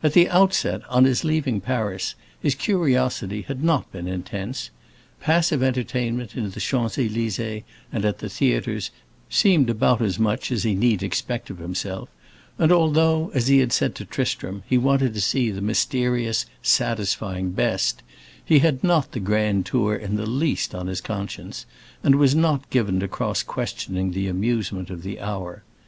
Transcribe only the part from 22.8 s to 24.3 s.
to cross questioning the